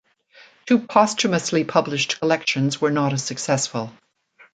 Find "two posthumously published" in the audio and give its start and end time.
0.65-2.19